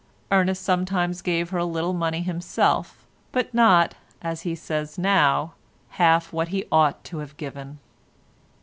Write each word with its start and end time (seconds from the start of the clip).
Ernest 0.31 0.63
sometimes 0.63 1.21
gave 1.21 1.51
her 1.51 1.59
a 1.59 1.63
little 1.63 1.93
money 1.93 2.23
himself, 2.23 3.05
but 3.31 3.53
not, 3.53 3.93
as 4.19 4.41
he 4.41 4.55
says 4.55 4.97
now, 4.97 5.53
half 5.89 6.33
what 6.33 6.47
he 6.47 6.65
ought 6.71 7.03
to 7.03 7.19
have 7.19 7.37
given. 7.37 7.77